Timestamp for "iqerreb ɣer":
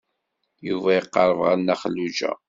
0.99-1.55